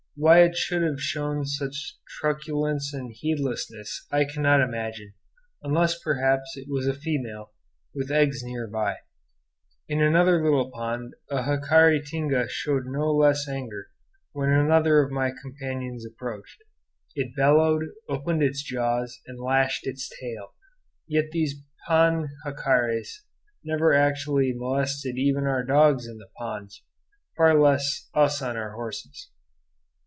[0.15, 5.13] Why it should have shown such truculence and heedlessness I cannot imagine,
[5.63, 7.53] unless perhaps it was a female,
[7.95, 8.97] with eggs near by.
[9.87, 13.87] In another little pond a jacare tinga showed no less anger
[14.33, 16.61] when another of my companions approached.
[17.15, 20.53] It bellowed, opened its jaws, and lashed its tail.
[21.07, 21.55] Yet these
[21.87, 23.23] pond jacares
[23.63, 26.83] never actually molested even our dogs in the ponds,
[27.37, 29.29] far less us on our horses.